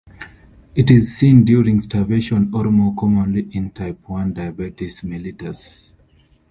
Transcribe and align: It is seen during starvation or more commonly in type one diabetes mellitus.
It 0.73 0.89
is 0.89 1.15
seen 1.15 1.45
during 1.45 1.79
starvation 1.79 2.49
or 2.55 2.63
more 2.71 2.95
commonly 2.97 3.47
in 3.51 3.69
type 3.69 3.99
one 4.09 4.33
diabetes 4.33 5.01
mellitus. 5.01 5.93